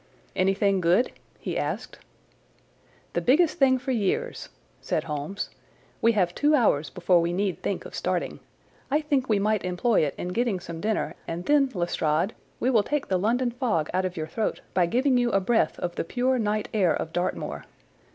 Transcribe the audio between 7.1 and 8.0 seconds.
we need think of